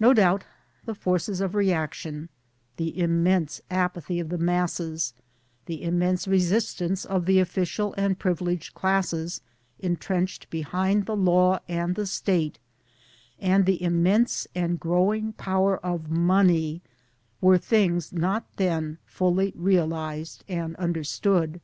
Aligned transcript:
No 0.00 0.12
doubt 0.12 0.42
the 0.86 0.94
forces 0.96 1.40
of 1.40 1.54
reaction 1.54 2.30
the 2.78 2.98
immense 2.98 3.60
apathy 3.70 4.18
of 4.18 4.28
the 4.28 4.38
masses, 4.38 5.14
the 5.66 5.84
immense 5.84 6.26
resistance 6.26 7.04
of 7.04 7.26
the 7.26 7.38
official 7.38 7.94
and 7.96 8.18
privileged 8.18 8.74
classes, 8.74 9.40
entrenched 9.78 10.50
behind 10.50 11.06
the 11.06 11.14
Law 11.14 11.60
and 11.68 11.94
the 11.94 12.06
State, 12.06 12.58
and 13.38 13.66
the 13.66 13.80
immense 13.80 14.48
and 14.52 14.80
growing 14.80 15.32
power 15.34 15.78
of 15.78 16.10
Money 16.10 16.82
were 17.40 17.56
things 17.56 18.12
not 18.12 18.46
then 18.56 18.98
fully 19.04 19.52
realized 19.54 20.42
and 20.48 20.74
understood. 20.74 21.60